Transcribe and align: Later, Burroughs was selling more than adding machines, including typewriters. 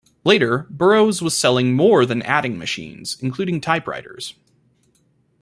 Later, 0.23 0.65
Burroughs 0.71 1.21
was 1.21 1.37
selling 1.37 1.75
more 1.75 2.07
than 2.07 2.23
adding 2.23 2.57
machines, 2.57 3.17
including 3.21 3.61
typewriters. 3.61 4.33